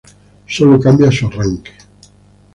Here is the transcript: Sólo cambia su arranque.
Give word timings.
Sólo 0.47 0.79
cambia 0.79 1.11
su 1.11 1.27
arranque. 1.27 1.73